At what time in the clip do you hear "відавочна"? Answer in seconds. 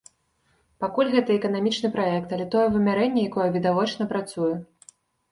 3.57-4.07